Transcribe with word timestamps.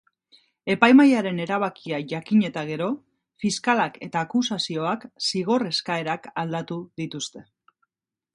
Epaimahaiaren 0.75 1.41
erabakia 1.43 1.99
jakin 2.13 2.41
eta 2.49 2.63
gero, 2.69 2.87
fiskalak 3.45 4.01
eta 4.09 4.25
akusazioak 4.25 5.07
zigor 5.29 5.67
eskaerak 5.75 6.29
aldatu 6.45 6.81
dituzte. 7.05 7.47